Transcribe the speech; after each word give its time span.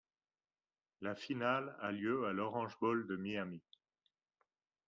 La 1.01 1.13
finale 1.13 1.77
a 1.79 1.91
lieu 1.91 2.25
à 2.25 2.31
l'Orange 2.33 2.75
Bowl 2.79 3.05
de 3.05 3.15
Miami. 3.17 3.61